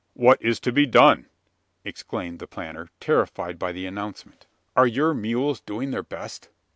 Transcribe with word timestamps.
"What 0.15 0.41
is 0.41 0.59
to 0.61 0.71
be 0.71 0.87
done?" 0.87 1.27
exclaimed 1.85 2.39
the 2.39 2.47
planter, 2.47 2.89
terrified 2.99 3.59
by 3.59 3.71
the 3.71 3.85
announcement. 3.85 4.47
"Are 4.75 4.87
your 4.87 5.13
mules 5.13 5.59
doing 5.61 5.91
their 5.91 6.01
best?" 6.01 6.49